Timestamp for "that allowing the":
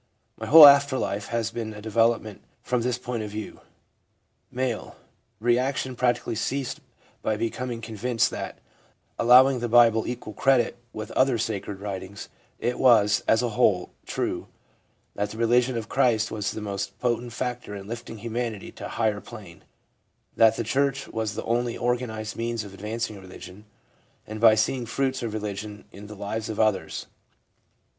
8.31-9.69